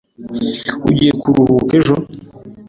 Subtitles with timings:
[0.89, 1.95] Ugiye kuruhuka ejo?